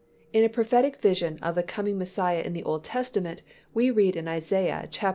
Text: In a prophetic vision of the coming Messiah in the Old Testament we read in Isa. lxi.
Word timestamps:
In 0.33 0.43
a 0.43 0.49
prophetic 0.49 0.99
vision 0.99 1.37
of 1.43 1.53
the 1.53 1.61
coming 1.61 1.95
Messiah 1.95 2.41
in 2.41 2.53
the 2.53 2.63
Old 2.63 2.83
Testament 2.83 3.43
we 3.71 3.91
read 3.91 4.15
in 4.15 4.27
Isa. 4.27 4.55
lxi. 4.89 5.09